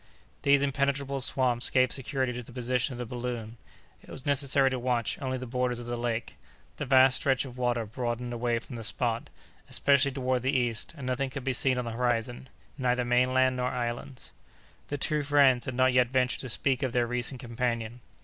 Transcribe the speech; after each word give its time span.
These 0.41 0.63
impenetrable 0.63 1.21
swamps 1.21 1.69
gave 1.69 1.91
security 1.91 2.33
to 2.33 2.41
the 2.41 2.51
position 2.51 2.93
of 2.93 2.97
the 2.97 3.05
balloon. 3.05 3.57
It 4.01 4.09
was 4.09 4.25
necessary 4.25 4.71
to 4.71 4.79
watch 4.79 5.21
only 5.21 5.37
the 5.37 5.45
borders 5.45 5.77
of 5.77 5.85
the 5.85 5.95
lake. 5.95 6.37
The 6.77 6.87
vast 6.87 7.17
stretch 7.17 7.45
of 7.45 7.55
water 7.55 7.85
broadened 7.85 8.33
away 8.33 8.57
from 8.57 8.77
the 8.77 8.83
spot, 8.83 9.29
especially 9.69 10.09
toward 10.11 10.41
the 10.41 10.57
east, 10.57 10.95
and 10.97 11.05
nothing 11.05 11.29
could 11.29 11.43
be 11.43 11.53
seen 11.53 11.77
on 11.77 11.85
the 11.85 11.91
horizon, 11.91 12.49
neither 12.79 13.05
mainland 13.05 13.57
nor 13.57 13.67
islands. 13.69 14.31
The 14.87 14.97
two 14.97 15.21
friends 15.21 15.65
had 15.65 15.75
not 15.75 15.93
yet 15.93 16.07
ventured 16.09 16.39
to 16.39 16.49
speak 16.49 16.81
of 16.81 16.93
their 16.93 17.05
recent 17.05 17.39
companion. 17.39 17.99